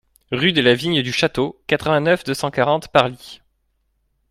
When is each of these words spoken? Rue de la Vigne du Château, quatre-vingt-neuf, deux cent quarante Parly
Rue 0.31 0.51
de 0.51 0.61
la 0.61 0.73
Vigne 0.73 1.03
du 1.03 1.11
Château, 1.11 1.61
quatre-vingt-neuf, 1.67 2.23
deux 2.23 2.33
cent 2.33 2.49
quarante 2.49 2.87
Parly 2.87 3.43